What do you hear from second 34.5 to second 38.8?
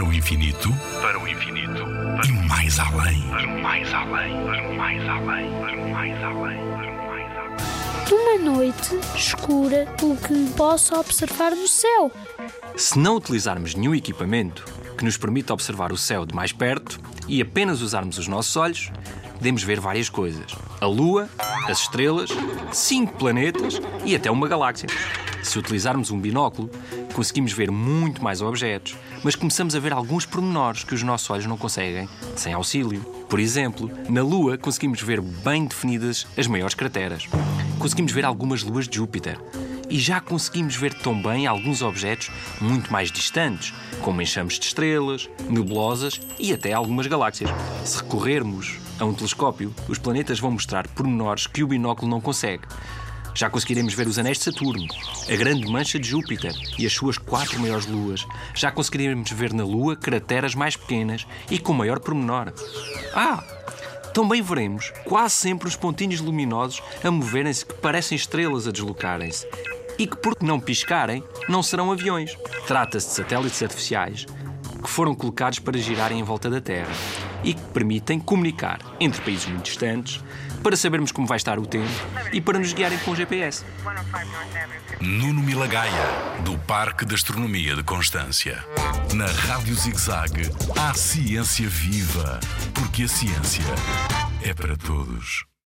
conseguimos ver bem definidas as maiores crateras. Conseguimos ver algumas